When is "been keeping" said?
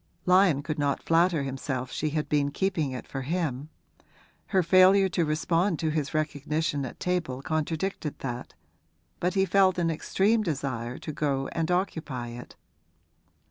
2.27-2.89